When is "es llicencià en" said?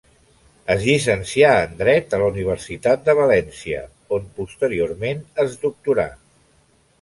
0.75-1.75